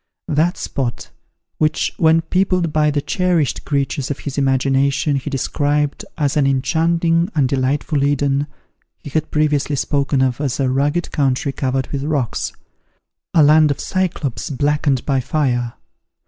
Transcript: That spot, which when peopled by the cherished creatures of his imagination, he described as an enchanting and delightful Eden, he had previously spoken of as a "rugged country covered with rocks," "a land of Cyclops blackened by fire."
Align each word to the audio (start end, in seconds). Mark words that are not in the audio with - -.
That 0.29 0.57
spot, 0.57 1.11
which 1.59 1.93
when 1.97 2.21
peopled 2.21 2.73
by 2.73 2.89
the 2.89 3.03
cherished 3.03 3.65
creatures 3.65 4.09
of 4.09 4.17
his 4.21 4.35
imagination, 4.35 5.15
he 5.17 5.29
described 5.29 6.03
as 6.17 6.35
an 6.35 6.47
enchanting 6.47 7.29
and 7.35 7.47
delightful 7.47 8.03
Eden, 8.03 8.47
he 8.97 9.11
had 9.11 9.29
previously 9.29 9.75
spoken 9.75 10.23
of 10.23 10.41
as 10.41 10.59
a 10.59 10.67
"rugged 10.71 11.11
country 11.11 11.51
covered 11.51 11.85
with 11.91 12.01
rocks," 12.03 12.51
"a 13.35 13.43
land 13.43 13.69
of 13.69 13.79
Cyclops 13.79 14.49
blackened 14.49 15.05
by 15.05 15.19
fire." 15.19 15.73